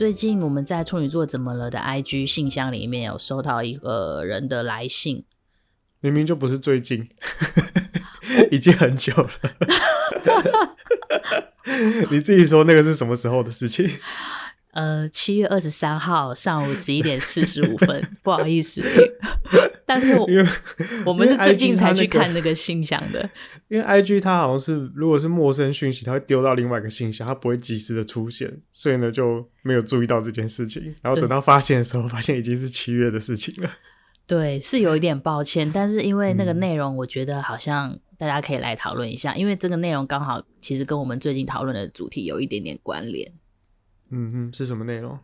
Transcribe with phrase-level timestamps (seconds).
[0.00, 5.26] 最近我们在处女座怎么了的 IG 信箱里面有收到一个人的来信，
[6.00, 7.06] 明明就不是最近，
[8.50, 9.28] 已经很久了。
[12.10, 13.86] 你自己说那个是什么时候的事情？
[14.72, 18.80] 呃，七月二十三号上午十一点四十五分， 不好意思，
[19.90, 20.24] 但是我
[21.04, 23.28] 我们是最近才去看那个信箱的，
[23.66, 33.68] 因为 IG 它好像是如果是陌生讯息，它会丢到另外一个信箱，它不会及时的出现，所以呢就没有注意到这件事情，然后等到发现的时候，发现已经是七月的事情了。
[34.28, 43.28] 对，是有一点抱歉，但是因为那个内容，我觉得好像大家可以来讨论一下，嗯、因为这个内容刚好其实跟我们最近讨论的主题有一点点关联。
[44.10, 45.18] 嗯嗯，是什么内容？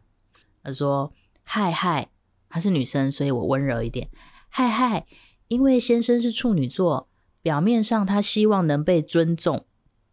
[0.65, 1.13] 他说
[1.45, 2.09] ：“嗨嗨，
[2.49, 4.09] 她是女生，所以我温柔一点。
[4.59, 5.05] 嗨嗨，
[5.49, 7.11] 因为先生是处女座，
[7.43, 9.67] 表面上他希望能被尊重。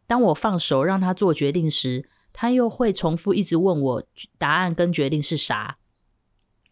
[0.05, 4.03] 当我放手让他做决定时，他又会重复一直问我
[4.37, 5.77] 答案跟决定是啥。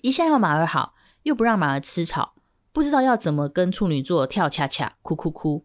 [0.01, 2.33] 一下要马儿好，又不让马儿吃草，
[2.73, 5.63] 不知道要怎么跟处女座跳恰恰，哭哭哭。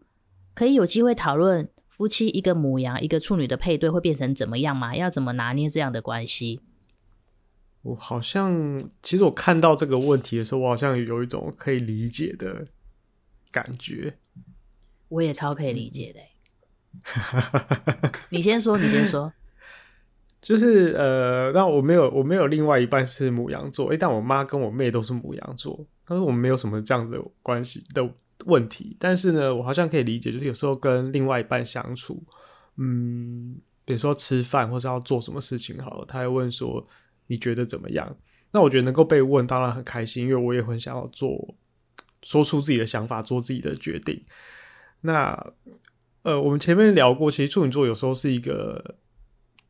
[0.54, 4.94] 可以有机会讨论。”夫妻一个母羊一个处女的配对会变成怎么样吗？
[4.94, 6.60] 要怎么拿捏这样的关系？
[7.86, 12.66] 我好像，其实我看到这个问题的时候，我好像有一种可以理解的
[13.50, 14.16] 感觉。
[15.08, 16.20] 我也超可以理解的。
[18.30, 19.32] 你先说，你先说。
[20.42, 28.08] 就是呃，那我没有，我没有另外一半是母羊座，诶，但我妈跟我妹都是母羊座，但是我们没有什么这样的关系的。
[28.44, 32.22] 问题，但是呢，我好像可以理解，就是有时候跟另外一半相处，
[32.76, 36.86] 嗯，比如说吃饭或是要做什么事情好了，他会问说
[37.26, 38.16] 你觉得怎么样？
[38.52, 41.54] 那我觉得能够被问，当然很开心，因为我也很想要做，
[42.22, 44.24] 说出自己的想法，做自己的决定。
[45.00, 45.52] 那
[46.22, 48.96] 呃，我们前面聊过，其实处女座有时候是一个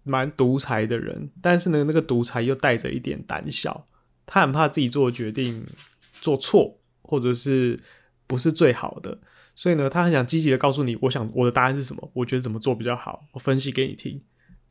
[0.02, 3.86] 蛮独裁的人，但是呢，那个独裁又带着一点胆小，
[4.24, 5.64] 他很怕自己做的决定
[6.12, 7.80] 做错，或者是。
[8.28, 9.16] 不是最好的，
[9.54, 14.20] 所以呢，他很想积极的告诉你，我想我的答案是什么，我觉得怎么做比较好，我分析给你听。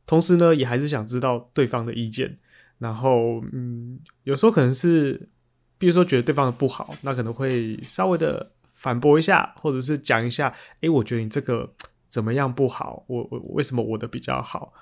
[0.06, 2.38] 同时呢，也还是想知道对方的意见。
[2.78, 5.30] 然后，嗯，有时候可能是，
[5.78, 11.74] 比如说觉得对方的不好，那可能会稍微的反驳一下，或者是讲一下，诶，我觉得你这个
[12.08, 14.74] 怎么样不好，我我为什么我的比较好？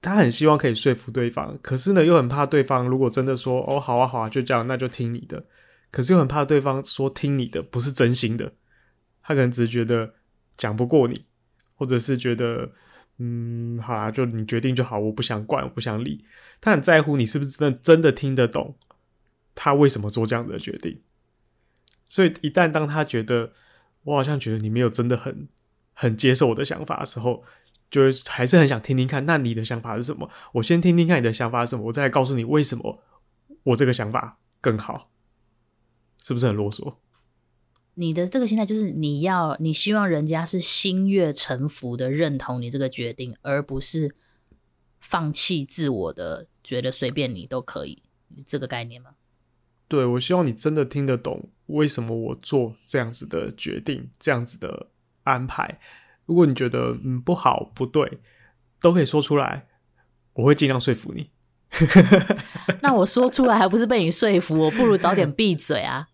[0.00, 5.46] 他很希望可以说服对方，可是呢，又很怕对方如果真的说，哦，好啊，好啊，就这样，那就听你的。
[5.92, 8.52] 可是又很怕对方说听你的不是真心的，
[9.22, 10.14] 他可能只是觉得
[10.56, 11.26] 讲不过你，
[11.76, 12.72] 或者是觉得
[13.18, 16.24] 嗯，好啦，就你决定就好，我不想管，我不想理。
[16.60, 18.76] 他很在乎你是不是真的真的听得懂
[19.54, 21.00] 他为什么做这样的决定。
[22.08, 23.52] 所以一旦当他觉得
[24.04, 25.48] 我好像觉得你没有真的很
[25.92, 27.44] 很接受我的想法的时候，
[27.90, 30.30] 就会还是很想听听看，那你的想法是什么？
[30.54, 33.02] 我先听听看你的想法是什么，我再来告诉你为什么
[33.64, 35.10] 我这个想法更好。
[36.24, 36.94] 是不是很啰嗦？
[37.94, 44.14] 你的这个心态就是你要，你希望人家是心悦诚服的认同你这个决定，而不是
[45.00, 48.02] 放弃自我的，觉得随便你都可以，
[48.46, 49.10] 这个概念吗？
[49.88, 54.88] 对，我希望你真的听得懂为什么我做这样子的决定，这样子的
[55.24, 55.78] 安排。
[56.24, 58.20] 如果你觉得嗯不好不对，
[58.80, 59.66] 都可以说出来，
[60.32, 61.30] 我会尽量说服你。
[62.80, 66.08] 那我说出来还不是被你说服，我不如早点 闭嘴啊！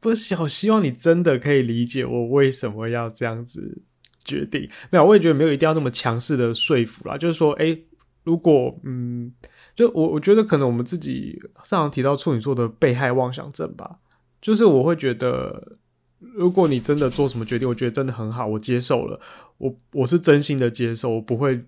[0.00, 3.82] 不是，我希望你真的可以理解我为什么要这样子
[4.24, 4.68] 决定。
[4.90, 7.18] 没有，我也觉得没有一定要那么强势的说服啦。
[7.18, 7.84] 就是说，诶、
[8.24, 9.30] 如果嗯，
[9.76, 13.98] 就我我觉得可能我们自己上提到处女座的被害妄想症吧。
[14.40, 15.76] 就是我会觉得，
[16.18, 19.20] 如果你真的做什么决定，我觉得真的很好，我接受了，
[19.58, 21.62] 我我是真心的接受，我不会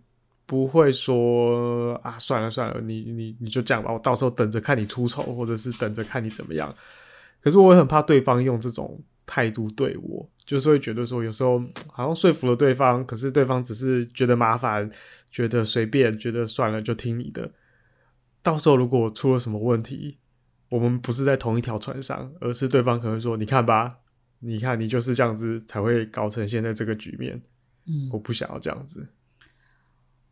[0.47, 6.75] 不会说啊，算了算了，你你你就这样吧，我到时候等着看你出丑，或者是等着看你怎么样。
[7.43, 14.91] 可是我也很怕对方用这种态度对我，就是会觉得说，有时候好像说服了对方，可是对方只是觉得麻烦，
[15.31, 17.51] 觉得随便，觉得算了就听你的。
[18.43, 20.19] 到时候如果出了什么问题，
[20.69, 23.99] 我们不是在同一条船上，而是对方可能说：“你看吧，
[24.41, 27.43] 你看你就是这样子才会搞成现在这个局面。”
[27.87, 29.07] 嗯，我不想要这样子。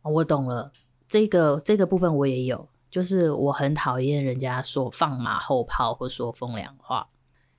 [0.03, 0.71] 我懂了，
[1.07, 2.67] 这个这个部分我也有。
[2.91, 7.07] 就是我很讨厌人家说放马后炮或说风凉话。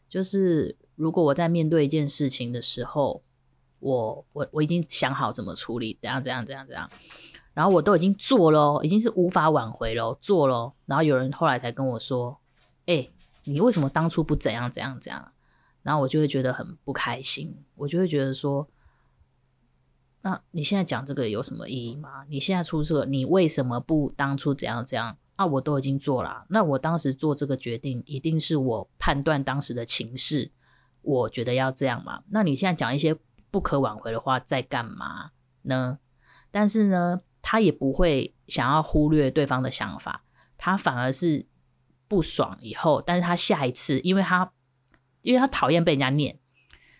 [0.09, 3.23] 就是如果我在面对一件事情的时候，
[3.81, 6.91] 我我我已经想好怎么处理，怎样怎样怎样怎样，
[7.55, 10.75] 然后我都已经做了，已经是无法挽回了，做了。
[10.85, 12.39] 然后有人后来才跟我说
[12.85, 13.09] ：“哎、
[13.45, 15.33] 你为什么当初不怎样怎样怎样？”
[15.83, 18.69] 然后我就会觉得很不开心，我就会觉得说。
[20.25, 22.25] 那你现在讲这个有什么意义吗？
[22.29, 25.17] 你现在出错，你为什么不当初怎样怎样？
[25.37, 26.47] 啊，我都已经做了。
[26.49, 30.51] 那我当时做这个决定，一定是我判断当时的情势，
[31.01, 32.23] 我觉得要这样嘛。
[32.31, 33.17] 那你现在讲一些
[33.51, 35.31] 不可挽回的话，在干嘛
[35.63, 35.99] 呢？
[36.51, 40.25] 但是呢，他也不会想要忽略对方的想法，
[40.57, 41.47] 他反而是
[42.07, 44.53] 不爽以后，但是他下一次，因为他
[45.23, 46.39] 因为他讨厌被人家念。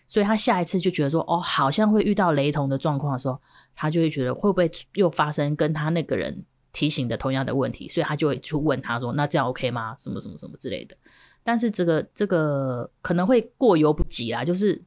[0.05, 3.41] 所以他下一次就觉得说，哦，好像会遇到雷同的状况的时候，
[3.73, 9.95] 他就会觉得会不会又发生跟他那个人提醒的同样的问题，所以他就会去问他说，那这样 OK 吗？
[9.97, 10.97] 什么什么什么之类的。
[11.41, 14.83] 但是这个这个可能会过犹不及啦，就是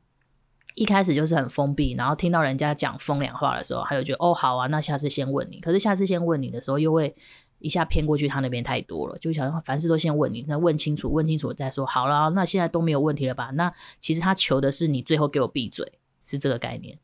[0.74, 5.60] 一开始就是很封闭，然后听到人家讲风凉话的时候，他就觉得哦，好啊，那下次先问你。
[5.60, 7.16] 可是下次先问你的时候，又会。
[7.58, 11.86] 一下偏过去，他那边太多了，就想凡事都先问你，那问清楚，问清楚再说。
[11.86, 13.50] 好了，那现在都没有问题了吧？
[13.54, 15.90] 那其实他求的是你最后给我闭嘴，
[16.22, 16.98] 是这个概念。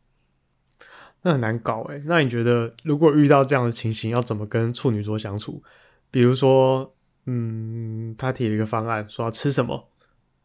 [1.22, 2.00] 那很难搞哎。
[2.04, 5.62] 那你觉得，如果遇到这样的情形，要怎么跟处女座相处？
[6.10, 6.94] 比如说，
[7.26, 9.88] 嗯，他提了一个方案，说要吃什么，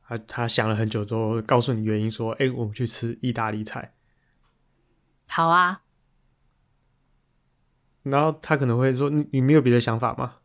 [0.08, 3.94] 他他想了很久之后，告诉你原因，说，哎、欸，我们去吃意大利菜。
[5.28, 5.82] 好啊。
[8.04, 10.36] 然后他可能会说：“你你没有别的想法吗？”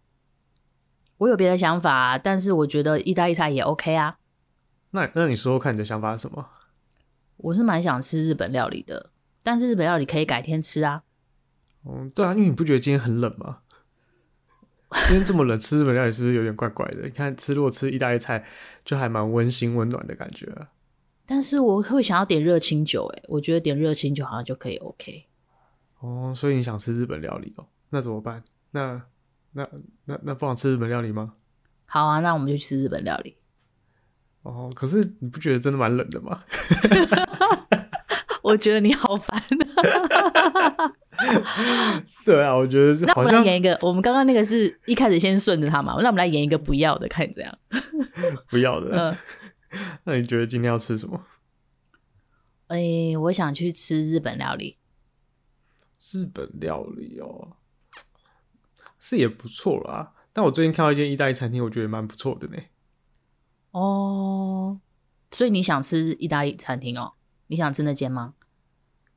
[1.18, 4.18] 我有别的想法，但是我觉得意大利菜也 OK 啊。
[4.90, 6.48] 那那你说说看你的想法是什么？
[7.36, 9.10] 我是蛮想吃日本料理的，
[9.42, 11.02] 但是日本料理可以改天吃啊。
[11.84, 13.58] 嗯，对啊，因为你不觉得今天很冷吗？
[15.08, 17.02] 今天这么冷，吃日本料理是不是有点怪怪的？
[17.02, 18.44] 你看吃如果吃意大利菜，
[18.84, 20.68] 就还蛮温馨温暖的感觉啊。
[21.24, 25.24] 但是我会想要点热清酒，哎，我觉得点热清酒好像就可以 OK。
[26.00, 27.66] 哦，所以你想吃日本料理哦？
[27.90, 28.42] 那怎么办？
[28.72, 29.02] 那
[29.52, 29.66] 那
[30.04, 31.34] 那那不想吃日本料理吗？
[31.86, 33.36] 好啊，那我们就去吃日本料理。
[34.42, 36.36] 哦，可是你不觉得真的蛮冷的吗？
[38.42, 39.42] 我觉得你好烦。
[42.24, 47.58] 对啊，我觉得 那我们来演一个，我们刚刚那个是一开始先顺着他嘛，那我们来演一个不要的，看你怎样？
[48.50, 48.90] 不要的。
[48.90, 49.16] 嗯。
[50.04, 51.24] 那你觉得今天要吃什么？
[52.68, 54.78] 哎、欸，我想去吃日本料理。
[56.12, 57.56] 日本料理哦，
[58.98, 60.12] 是也不错啦。
[60.32, 62.56] 但我最近看到一间意大利餐厅，我觉得蛮不错的呢。
[63.70, 64.80] 哦，
[65.30, 67.12] 所以你想吃意大利餐厅哦？
[67.52, 68.32] 你想吃那间吗？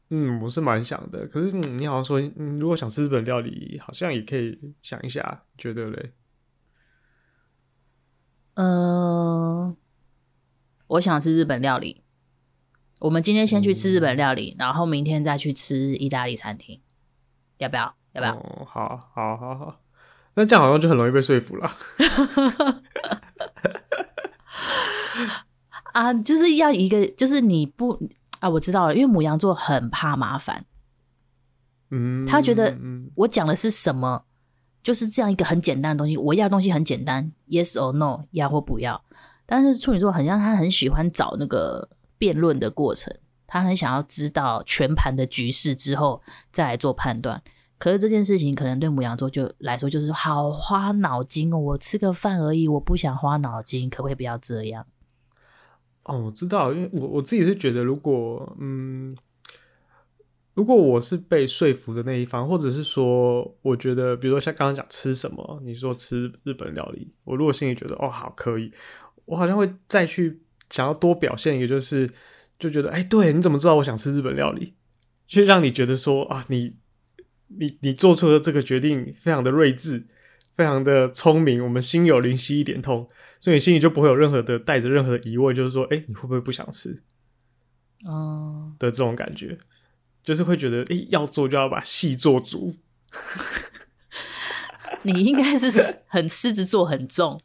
[0.10, 1.26] 嗯，我是蛮想的。
[1.26, 6.12] 可是、嗯、你好像说，嗯，如果想吃日本料理，好像也可以想一下，觉得嘞？
[8.56, 9.78] 嗯、呃，
[10.88, 12.04] 我想吃日本料理。
[13.00, 16.82] 我们今天先去吃日本料理，嗯、然后明天再去吃意大利餐厅，
[17.60, 17.96] 要不要？
[18.12, 18.36] 要不要？
[18.36, 19.82] 哦，好，好，好，好。
[20.34, 21.72] 那这样好像就很容易被说服了。
[25.94, 27.98] 啊，就是要一个，就是你不
[28.45, 30.65] 啊，我知道了，因为母羊座很怕麻烦。
[31.92, 32.77] 嗯，他觉得
[33.15, 34.25] 我讲的是什么，
[34.83, 39.03] 就是这样一个很简单的东西，我要的东西很简单，yes or no，要或不要。
[39.45, 41.89] 但是处女座很像他很喜欢找那个。
[42.17, 43.13] 辩论的过程，
[43.46, 47.43] 他很想要知道全盘的局势之后再来做判断。
[47.77, 51.58] 可是这件事情可能对母羊座就来说就是好花脑筋哦。
[51.58, 54.88] 我吃个饭而已，我不想花脑筋，可不可以不要这样？
[56.05, 59.15] 哦，我知道，因为我我自己是觉得，如果嗯，
[60.55, 68.71] 如果我是被说服的那一方，或者是说，我觉得，比如说像刚刚讲吃什么，你说吃日本料理，我如果心里觉得哦好可以，
[69.25, 70.41] 我好像会再去。
[70.71, 72.09] 想要多表现一个，就是
[72.57, 74.74] 就觉得，哎、对，你怎么知道我想吃日本料理？
[75.27, 76.74] 就让你觉得说啊，你
[77.50, 80.07] 你你做出的这个决定非常的睿智，
[80.55, 83.07] 非常的聪明，我们心有灵犀一点通，
[83.39, 87.04] 所以你心里就不会有任何的带着任何的疑问，就是说，哎、欸，你会不会不想吃？
[88.06, 89.58] 哦的这种感觉，
[90.24, 92.75] 就是会觉得，哎、欸，要做就要把戏做足。
[95.04, 97.39] 你应该是很狮子座很重。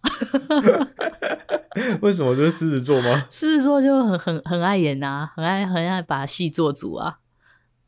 [2.01, 3.27] 为什么就是狮子座吗？
[3.31, 7.19] 狮子座就很很很爱演啊，很爱很爱把戏做足啊。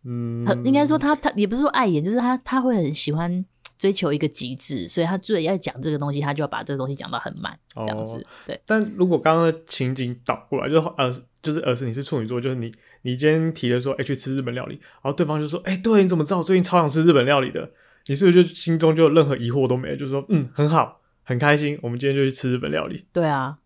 [0.04, 3.44] 嗯，很应该说他他也不是说爱演，就是他他会很喜欢
[3.82, 8.16] 追求一个极致，所以他最要讲这个东西，他就要把这个东西讲到很满，这样子。
[8.18, 8.60] 哦、对。
[8.64, 11.12] 但如果刚刚的情景倒过来，就是呃，
[11.42, 12.72] 就是而是你是处女座，就是你
[13.02, 17.68] 你今天提的说，哎、欸，去吃日本料理，然后对方就说，哎、欸，对，你怎么知道我最近超想吃日本料理的？
[18.06, 19.96] 你是不是就心中就任何疑惑都没了？
[19.96, 23.04] 就是说，嗯，很好，很开心，我们今天就去吃日本料理。
[23.12, 23.58] 对啊，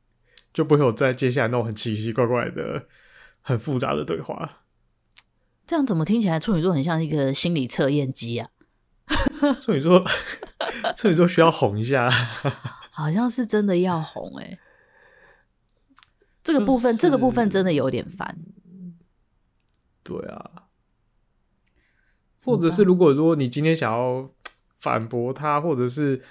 [0.55, 2.87] 就不会有再接下来那种很奇奇怪怪的、
[3.43, 4.63] 很复杂的对话。
[5.67, 8.49] 这样怎么听起来处女座很像一个心理测验机啊？
[9.61, 10.05] 处女座，
[10.97, 12.09] 处女座需要哄一下，
[12.91, 14.59] 好像是真的要哄哎、欸。
[16.43, 18.39] 这个部分，就是、这个部分真的有点烦。
[20.03, 20.51] 对啊。
[22.45, 24.31] 或者是如果如果你今天想要
[24.79, 26.23] 反驳他，或者是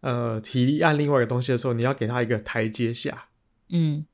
[0.00, 3.28] 呃提议案另外一个东西的时候，你要给他一个台阶下。
[3.68, 4.06] 嗯，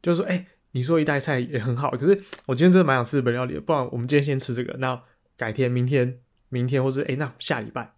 [0.00, 5.02] 就是说，哎、欸，你说一袋菜也很好，可是我今天真的蛮想吃日本料理的，不然我们今天先吃这个，那
[5.36, 6.18] 改天、明天、
[6.52, 7.94] 明天，或是哎、欸，那下礼拜、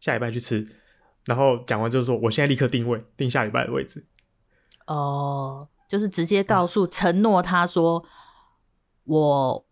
[0.00, 0.66] 下礼拜去吃。
[1.26, 4.06] 然后讲完就是说，我现在立刻定位，定下礼拜的位置。
[4.86, 8.04] 哦，就是直接告诉、承诺他说
[9.04, 9.64] 我。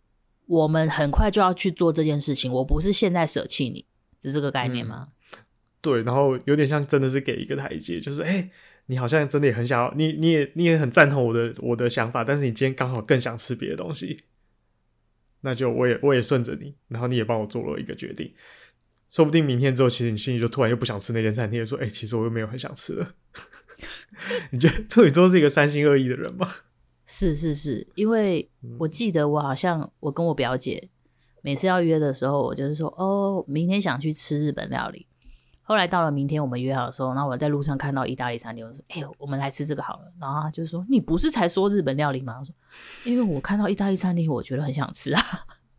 [0.49, 3.85] 我们很快就要去做这件事情，我不是现在舍弃你，
[4.23, 5.09] 是这个概念吗？
[5.33, 5.38] 嗯，
[5.80, 8.50] 对，然后有点像真的是给一个台阶，就是哎、欸，
[8.87, 14.23] 你好像真的也很想要，你你也你也很赞同我的我的想法，但是你今天刚好更想吃别的东西，
[15.47, 18.29] 那就我也我也顺着你，然后你也帮我做了一个决定，
[19.12, 23.15] 说不定明天之后，其实你心里就突然又不想吃那间餐厅，说哎、欸，其实我又没有很想吃了。
[24.50, 26.50] 你觉得处女座是一个三心二意的人吗？
[27.07, 30.88] 是是是，因为我记得我好像我跟我表姐
[31.43, 35.07] 每次要约的时候，我就是说哦，明天想去吃日本料理。
[35.66, 40.12] 后来到了明天我们约好的时候，然后我在路上看到意大利餐厅，我说哎呦，我们来吃这个好了。
[40.20, 42.37] 然后他就说你不是才说日本料理吗？
[42.38, 42.54] 我说
[43.04, 45.23] 因为我看到意大利餐厅，我觉得很想吃啊。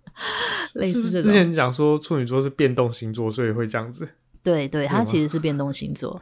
[0.76, 1.32] 类似这种。
[1.32, 4.08] 之前讲说处女座是变动星座，所以会这样子。
[4.44, 6.22] 对对，他其实是变动星座，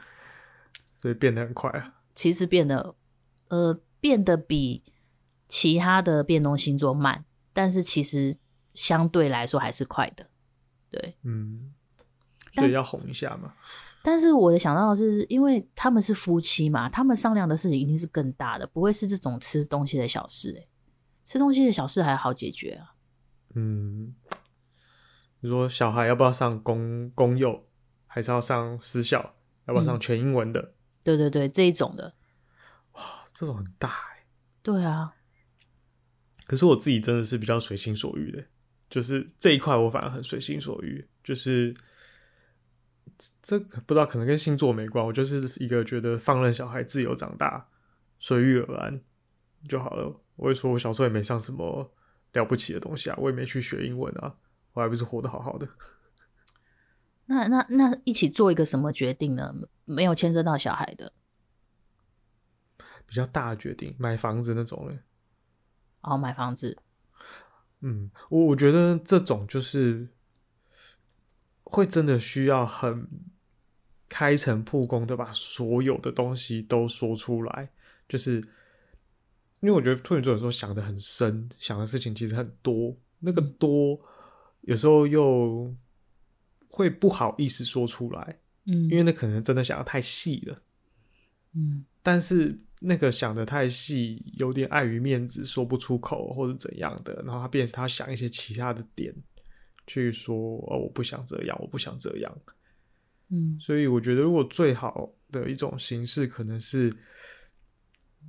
[1.02, 1.96] 所以变得很快啊。
[2.14, 2.96] 其实变得
[3.50, 4.84] 呃变得比。
[5.48, 8.36] 其他的变动星座慢，但是其实
[8.74, 10.26] 相对来说还是快的，
[10.90, 11.72] 对，嗯，
[12.56, 13.54] 所以要哄一下嘛。
[14.02, 20.56] 但是我想到的是，因为他们是夫妻嘛，他们商量的事情一定是更大的，不会是这种吃东西的小事。
[20.60, 20.68] 哎，
[21.24, 22.94] 吃东西的小事还好解决啊。
[23.56, 24.14] 嗯，
[25.40, 27.66] 你说小孩要不要上公公幼，
[28.06, 29.36] 还是要上私校？
[29.68, 30.62] 要不要上全英文的？
[30.62, 32.14] 嗯，对对对，这一种的，
[32.92, 33.02] 哇，
[33.34, 34.28] 这种很大哎。
[34.62, 35.16] 对啊。
[36.46, 38.46] 可是我自己真的是比较随心所欲的，
[38.88, 41.76] 就是这一块我反而很随心所欲，就是
[43.42, 47.68] 这不知道可能跟星座没关，我就是一个觉得放任小孩自由长大，
[48.20, 49.02] 随遇而安
[49.68, 50.22] 就好了。
[50.36, 51.94] 我也说我小时候也没上什么
[52.34, 54.36] 了不起的东西啊，我也没去学英文啊，
[54.74, 55.68] 我还不是活得好好的。
[57.28, 59.54] 那那那一起做一个什么决定呢？
[59.86, 61.14] 没有牵涉到小孩的，
[63.06, 65.00] 比较大的决定，买房子那种嘞。
[66.02, 66.78] 然后买房子，
[67.80, 70.08] 嗯，我我觉得这种就是
[71.66, 73.08] 会真的需要很
[74.08, 77.70] 开诚布公的把所有的东西都说出来，
[78.08, 78.38] 就是
[79.60, 84.00] 因为我觉得处女座有时候想的很深，想的事情其实很多，那个多
[84.62, 85.76] 有时候又
[86.70, 90.62] 会不好意思说出来，嗯，因为那可能真的想的太细了，
[91.54, 92.60] 嗯，但是。
[92.82, 99.16] 那个想的太细，有点碍于面子，说不出口或者怎样的，然后他变成他想一些其他的点
[99.88, 102.38] 去说，哦，我不想这样，我不想这样，
[103.30, 106.92] 嗯，所以我觉得如果最好的一种形式，可能是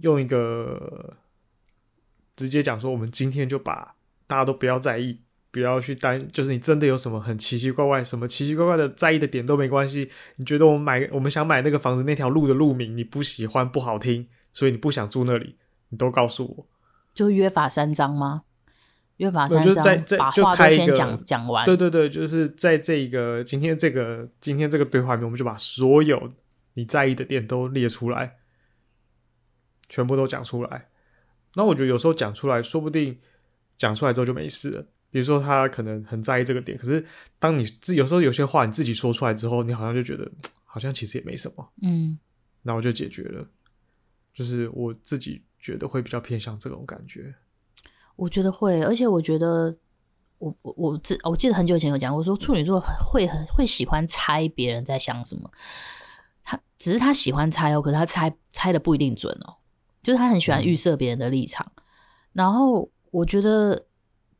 [0.00, 1.16] 用一个
[2.34, 3.96] 直接讲说，我们今天就把
[4.26, 5.20] 大家都不要在意。
[5.52, 10.10] 不要去担，就是你真的有什么很奇奇怪怪、什么奇奇怪怪的在意的点都没关系。
[10.36, 15.56] 你觉得我们买我们想买那个房子那条路的路名你不喜欢不好听，所以你不想住那里，
[15.88, 16.66] 你都告诉我。
[17.14, 18.42] 就约法三章吗？
[19.16, 21.64] 约法三章，就在在就开一个讲讲完。
[21.64, 26.32] 对对对，就是在这个今天这个今天这个对话里面，我们就把所有
[26.74, 28.36] 你在意的点都列出来，
[29.88, 30.88] 全部都讲出来。
[31.54, 33.18] 那我觉得有时候讲出来说不定
[33.78, 34.86] 讲出来之后就没事了。
[35.10, 37.02] 比如说他可能很在意这个点，可是
[37.38, 40.30] 当你自有时候有些话你自己说出来之后，你好像就觉得
[40.64, 42.18] 好像其实也没什么，嗯，
[42.60, 43.48] 那我就解决了。
[44.34, 47.34] 就是我自己觉得会比较偏向这种感觉。
[48.16, 49.76] 我觉得会，而且我觉得
[50.38, 55.50] 我我我记我记得很久以前有讲过，说处女座会很会喜欢猜别人在想什么。
[56.42, 59.56] 他只是他喜欢猜哦，可是他猜猜的不一定准哦，
[60.02, 61.70] 就是他很喜欢预设别人的立场。
[61.76, 61.82] 嗯，
[62.32, 63.86] 然后我觉得。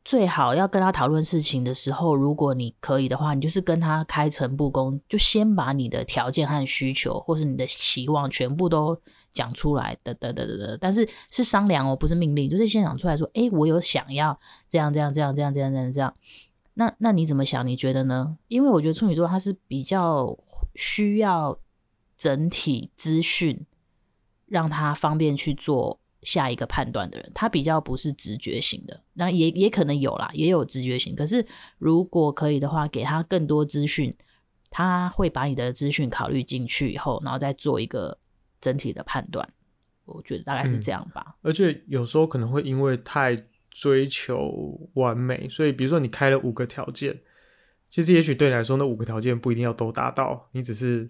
[0.07, 8.97] 最好要跟他讨论事情的时候，如果你可以的话，你就是跟他开诚布公，就先把你的条件和需求，或是你的期望全部都
[9.33, 10.77] 讲出来的，的的的的。
[10.77, 16.13] 但是是商量哦，不是命令，就是先讲出来说，哎，我有想要这样这样这样这样这样这样这样。
[16.75, 17.67] 那那你怎么想？
[17.67, 18.37] 你觉得呢？
[18.47, 20.37] 因为我觉得处女座他是比较
[20.73, 21.59] 需要
[22.17, 23.65] 整体资讯，
[24.45, 27.31] 让他方便去做下一个判断的人。
[27.33, 31.15] 他比较不是直觉型的，那也也可能有啦，也有直觉型。
[31.15, 31.45] 可是
[31.77, 34.15] 如果可以的话，给他更多资讯，
[34.69, 38.17] 他会把你的资讯考虑进去以后，然后再做一个
[38.61, 39.47] 整体的判断。
[40.05, 41.35] 我觉得大概是这样吧。
[41.41, 43.47] 而且有时候可能会因为太。
[43.79, 47.15] 追求完美，所以比如说你开了五个条件，
[47.91, 51.07] 其实也许对你来说那五个条件不一定要都达到，你只是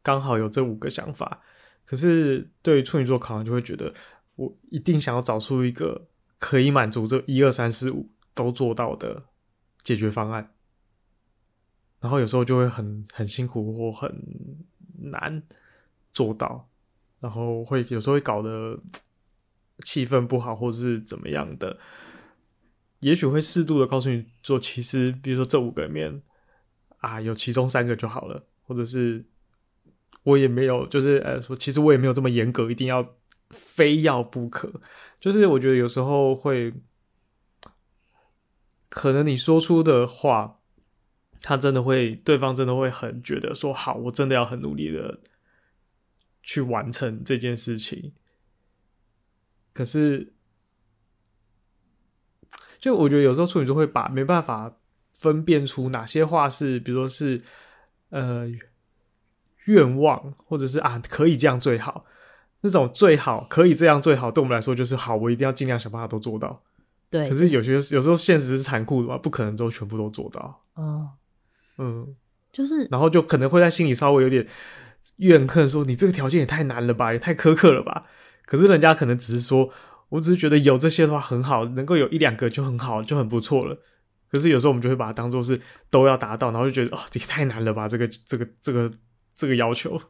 [0.00, 1.42] 刚好有这五个想法。
[1.84, 3.92] 可是对于处女座可能就会觉得，
[4.40, 9.24] 我一定想要找出一个可以满足这一二三四五都做到的
[9.82, 10.54] 解决方案，
[12.00, 14.10] 然后有时候就会很很辛苦或很
[15.12, 15.42] 难
[16.12, 16.68] 做到，
[17.20, 18.80] 然后会有时候会搞得。
[19.82, 21.78] 气氛不好，或是怎么样的，
[22.98, 26.20] 也许会适度的告诉你说，其实比如说这五个里面
[26.98, 29.24] 啊，有其中三个就好了，或者是
[30.22, 33.14] 我也没有，就是呃说，其实我也没有这么严格，一定要
[33.50, 34.80] 非要不可。
[35.20, 36.72] 就是我觉得有时候会，
[38.88, 40.60] 可能你说出的话，
[41.42, 45.20] 他真的会，对方真的会很觉得说，好，我真的要很努力的
[46.42, 48.12] 去完成这件事情。
[49.72, 50.32] 可是，
[52.78, 54.78] 就我觉得有时候处女座会把没办法
[55.12, 57.42] 分辨出哪些话是，比如说是
[58.08, 58.50] 呃
[59.66, 62.04] 愿望，或者是啊可以这样最好，
[62.62, 66.62] 那种最好可以这样最好，对我们来说就是好，我一定要尽量想办法都做到。
[67.10, 67.28] 对。
[67.28, 70.62] 可是有些有时候现实是残酷的嘛，不可能都全部都做到。
[70.74, 71.10] 哦。
[71.78, 72.14] 嗯。
[72.52, 72.86] 就是。
[72.90, 74.46] 然后就可能会在心里稍微有点
[75.16, 78.04] 怨恨，说你这个条件也太难了吧，也太苛刻了吧。
[78.44, 79.70] 可是人家可能只是说，
[80.08, 83.78] 我只是觉得有这些的话很好，能够有一两个就很好，就很不错了。
[84.30, 88.92] 可是有时候我们就会把它当做是都要达到，然后就觉得哦，这也太难了吧，这个这个这个
[89.34, 90.00] 这个要求。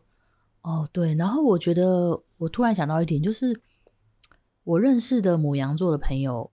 [0.62, 1.14] 哦，对。
[1.14, 3.61] 然后我觉得我突然想到一点，就是
[4.64, 6.50] 我认识的母羊座的朋友，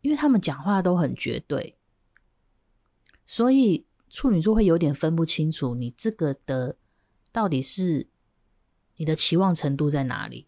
[0.00, 1.76] 因为他们讲话都很绝对，
[3.26, 6.76] 所以处女座会有点分不清楚你这个的
[7.30, 8.08] 到底是。
[8.96, 10.46] 你的期望程度在哪里？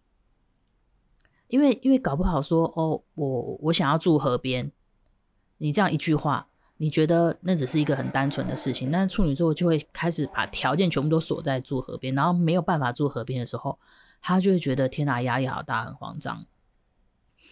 [1.49, 4.71] 因为因为搞不好说哦，我我想要住河边，
[5.57, 13.79] 你这样一句话，你觉得那只是一个很单纯的事情，但是处女座就会开始把条件全部都锁在住河边，然后没有办法住河边的时候，
[14.21, 16.45] 他就会觉得天哪，压力好大，很慌张，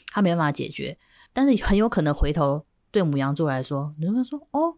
[0.09, 0.99] 他没办法解决。
[1.33, 4.75] 但是很有可能回头对母羊座来说，你会说哦，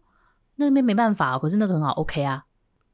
[0.55, 2.43] 那边没办法，可是那个很好，OK 啊。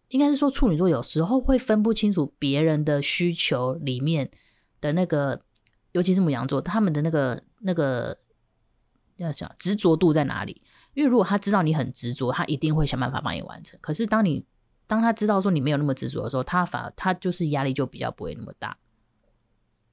[0.07, 4.29] 应该是说，处女座有时候会分不清楚别人的需求里面
[4.81, 5.41] 的那个，
[5.91, 8.17] 尤其是母羊座，他们的那个那个
[9.15, 10.61] 要想执着度在哪里？
[10.93, 13.79] 因为如果他知道你很执着，他一定会想办法帮你完成。
[13.81, 14.45] 可是当你
[14.87, 18.77] 当他知道说你没有那么执着的时候，他反而他就是压力就比较不会那么大。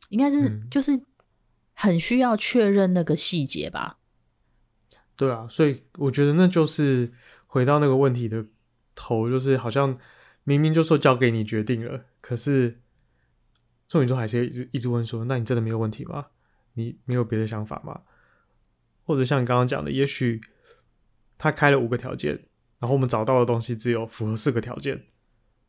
[0.09, 1.01] 应该是就是
[1.75, 3.99] 很需要确认那个细节吧？
[5.17, 7.13] 对啊，所以我觉得那就是
[7.47, 8.47] 回到那个问题的。
[9.01, 9.97] 头就是好像
[10.43, 12.81] 明明就说交给你决定了，可是
[13.89, 16.27] 处女座还是一直一直问说：“那你真的没有问题吗？
[16.75, 18.01] 你没有别的想法吗？”
[19.07, 20.41] 或者像你刚刚讲的，也许
[21.39, 22.33] 他开了五个条件，
[22.79, 25.05] 然后我们找到的东西只有符合四个条件，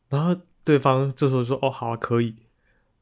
[0.08, 2.34] 然后对方这时候说：“哦，好啊，可以。”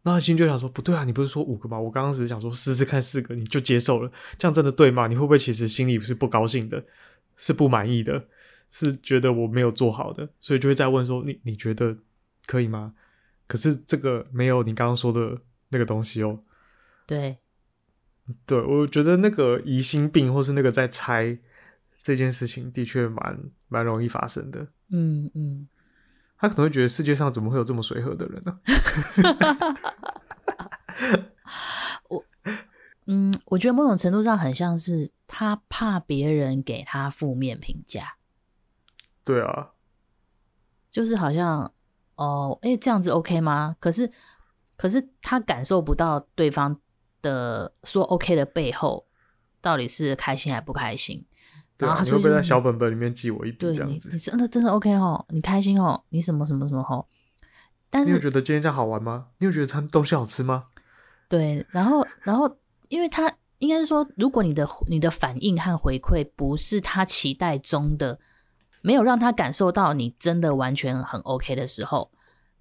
[0.03, 1.81] 那他心就想说：“不对啊，你不是说五个吗？
[1.81, 5.07] 我刚刚只是想说试试看四个，你就接受了，这样真的对吗？
[5.09, 6.85] 你会不会其实心里是不高兴的，
[7.37, 8.29] 是不满意的？”
[8.71, 11.97] 是觉得我没有做好的，所以就会再问说，你你觉得
[12.45, 12.93] 可以吗？
[13.47, 16.39] 可是这个没有你刚刚说的那个东西哦。
[17.07, 17.39] 对，
[18.45, 21.39] 对，我觉得那个疑心病或是那个在猜
[22.03, 24.69] 这件事情，的确蛮蛮容易发生的。
[24.91, 25.69] 嗯嗯，
[26.39, 28.61] 他可能会觉得世界上怎么会有这么随和的人呢？
[32.09, 32.25] 我
[33.07, 38.17] 嗯，我觉得某种程度上很像是他怕别人给他负面评价。
[39.25, 39.73] 对啊，
[40.91, 41.73] 就是好像
[42.17, 43.77] 哦，哎，这样子 OK 吗？
[43.79, 44.11] 可是，
[44.77, 46.81] 可是他感受不到对方
[47.23, 49.07] 的说 OK 的背后
[49.61, 51.27] 到底是开心还不开心。
[51.79, 54.11] 对啊，然后他说，你会不会在小本本里面记我一笔这样子？
[54.13, 57.07] 你真的真的 OK 哦，你开心哦，你什么什么什么哦。
[57.89, 59.29] 但是你有觉得今天这样好玩吗？
[59.39, 60.65] 你有觉得他东西好吃吗？
[61.29, 68.19] 对，然后然后，因为他应该是说，如果你的你的反应和回馈不是他期待中的。
[68.81, 72.09] 没有让他感受到你真的完全很 OK 的时候，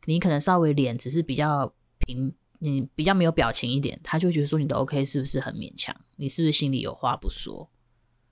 [0.06, 5.96] 你可能稍微脸只是比较平，你比较没有表情一点，他就觉得说你的 OK 是不是很勉强？
[6.16, 7.70] 你是不是心里有话不说？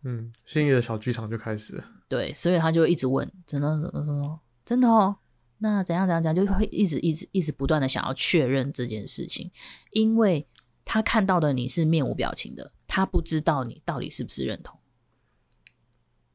[0.08, 1.84] 嗯，心里的小剧场就开始了。
[2.08, 5.18] 对，所以他就会一直问，真的，怎么怎么，真的哦？
[5.58, 9.52] 那怎样怎样怎样，就会一直一直一直不断的想要确认这件事情，
[9.92, 10.48] 因为
[10.86, 14.80] 他看到的你是面无表情的，他不知道你到底是不是认同。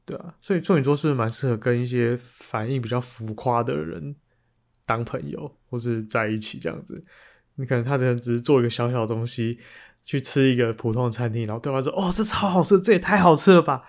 [0.03, 4.15] 对啊，所以处女座是不是蛮适合跟一些反应比较浮夸的人
[4.85, 7.01] 当朋友，或是在一起这样子？
[7.55, 9.59] 你可能他可能只是做一个小小的东西，
[10.03, 13.83] 去吃一个普通的餐厅，然后对方说：“哦，这超好吃，这也太好吃了吧！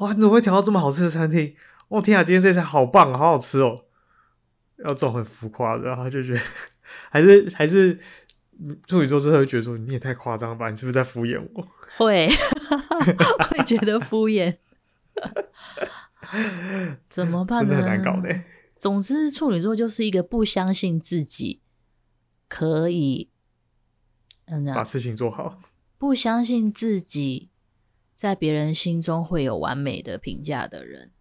[0.00, 1.54] 哇，你怎么会调到这么好吃的餐厅？
[1.88, 3.74] 我、哦、天啊，今天这菜好棒，好好吃哦！”
[4.84, 6.40] 要这种很浮夸的，然后他就觉得
[7.10, 7.98] 还是还是
[8.86, 10.68] 处女座之后会觉得说：“你也太夸张了吧？
[10.68, 14.56] 你是不是在敷衍我？”会会觉得敷衍。
[17.08, 17.70] 怎么办呢？
[17.70, 18.28] 真的很难搞的。
[18.78, 21.62] 总之，处女座就是一个不相信自己
[22.48, 23.30] 可以，
[24.46, 25.60] 嗯，把事情做好，
[25.98, 27.50] 不相信自己
[28.14, 31.12] 在别人心中会有完美的评价的人，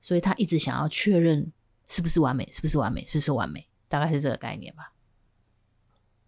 [0.00, 1.52] 所以他一直想要确认
[1.86, 4.92] 是不是完美，是不是完美，是不是完美，大概是这个概念吧。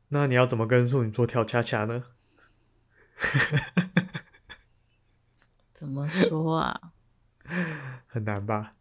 [0.09, 2.05] 那你要怎么跟处女座跳恰恰呢？
[5.73, 6.93] 怎么说啊？
[8.07, 8.75] 很难吧？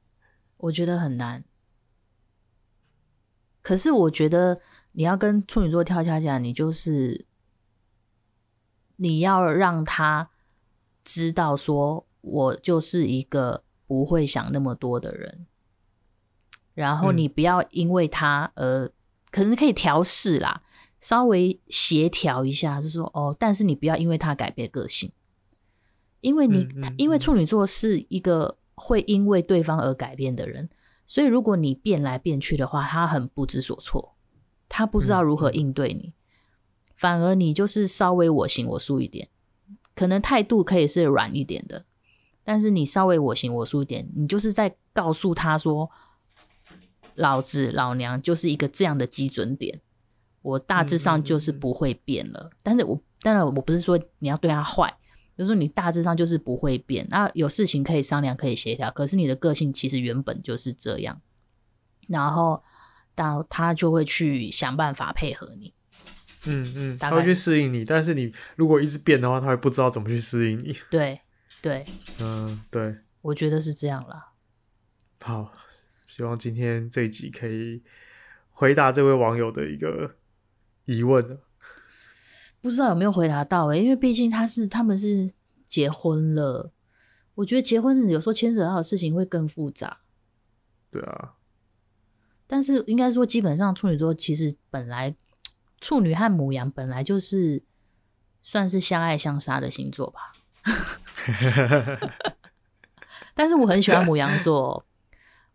[0.58, 1.44] 我觉得很难。
[3.62, 4.62] 可是我觉得
[4.92, 7.26] 你要跟处女座跳恰恰，你就是
[9.04, 10.30] 你要让他
[11.04, 15.46] 知道，说我就是一个不会想那么多的人。
[16.74, 18.90] 然后你不要因为他而
[19.30, 20.64] 可能可以调试啦，
[21.00, 25.12] 稍微协调一下，就说哦，但是你不要因为他改变个性。
[26.22, 30.70] 因为你，因为处女座是一个会因为对方而改变的人，
[31.06, 34.16] 所以如果你变来变去的话，他很不知所措，
[34.70, 36.14] 他不知道如何应对你，
[37.04, 39.28] 反而你就是稍微我行我素一点，
[39.94, 41.84] 可能态度可以是软一点的，
[42.46, 45.92] 但是你稍微我行我素一点，你就是在告诉他说，
[47.16, 49.82] 老子老娘就是一个这样的基准点，
[50.42, 54.98] 我大致上就是不会变了，但是我当然我不是说你要对他坏。
[55.36, 58.92] 就是说，你大致上就是不会变，那有事情可以商量，可以协调。
[58.92, 61.20] 可是你的个性其实原本就是这样，
[62.08, 62.64] 然后
[63.16, 65.74] 到他就会去想办法配合你。
[66.46, 70.76] 嗯嗯，他会去适应你，但是你如果一直变的话，他会不知道怎么去适应你。
[70.90, 71.22] 对
[71.62, 71.86] 对，
[72.20, 74.34] 嗯对，我觉得是这样啦。
[75.22, 75.54] 好，
[76.08, 77.82] 希望今天这一集可以
[78.52, 80.16] 回答这位网友的一个
[80.86, 81.40] 疑问。
[82.60, 85.32] 不知道有没有回答到诶，因为毕竟他是他们是
[85.66, 86.74] 结婚了，
[87.36, 90.00] 我觉得结婚有时候牵扯到的事情会更复杂。
[90.92, 91.34] 对啊，
[92.48, 95.16] 但是应该说，基本上处女座其实本来
[95.84, 97.62] 处女和母羊本来就是
[98.42, 100.32] 算是相爱相杀的星座吧。
[103.36, 104.86] 但是我很喜欢母羊座，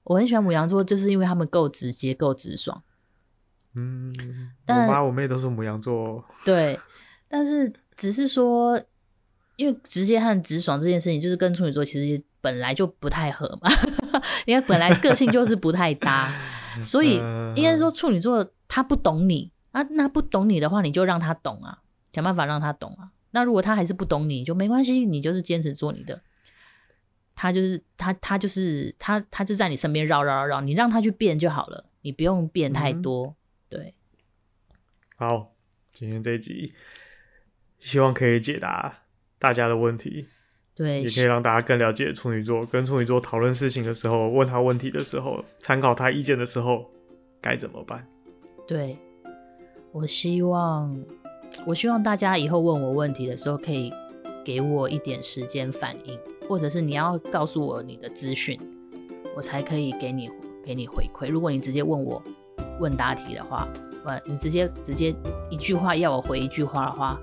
[0.04, 2.82] 我很喜欢母羊座，就是因为他们够直接，够直爽。
[3.74, 4.14] 嗯，
[4.66, 6.22] 但我妈我妹都是母羊座。
[6.44, 6.78] 对。
[7.26, 8.78] 但是只是说，
[9.56, 13.70] 因为直接和直爽这件事情，就是跟处女座其实本来就不太合嘛，
[14.44, 16.30] 因为本来个性就是不太搭，
[16.84, 17.16] 所以
[17.54, 23.10] 应该说处女座他不懂你啊，那不懂你的话，你就让他懂啊，想办法让他懂啊。
[23.30, 26.20] 那如果他还是不懂你，就没关系，你就是坚持做你的，
[27.34, 33.26] 他就是他他就是他他就在你身边绕绕绕绕，你让他去变就好了，你不用变太多。
[33.26, 33.34] 嗯、
[33.68, 33.94] 对，
[35.16, 35.52] 好，
[35.92, 36.72] 今天这一集。
[37.80, 39.02] 希望可以解答
[39.38, 40.26] 大家的问题，
[40.74, 42.66] 对，也可以让大家更了解处女座。
[42.66, 46.90] 跟处女座讨论事情的时候，问他问题的时候，参考他意见的时候，
[47.40, 48.04] 该怎么办？
[48.66, 48.98] 对，
[49.92, 50.96] 我希望，
[51.66, 53.92] 我希望大家以后问我问题的时候，可以
[54.44, 58.58] 给我一点时间反应，或者是你要告诉我你的资讯，
[59.34, 60.30] 我才可以给你
[60.64, 61.30] 给你回馈。
[61.30, 62.22] 如果你直接问我
[62.78, 63.66] 问答题的话，
[64.04, 65.14] 呃，你直接直接
[65.50, 67.18] 一句话要我回一句话的话。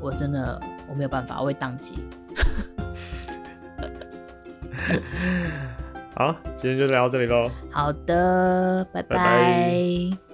[0.00, 1.94] 我真的我没有办法，我会宕机。
[6.14, 7.50] 好，今天就聊到这里喽。
[7.70, 9.16] 好的，拜拜。
[9.16, 10.27] 拜拜。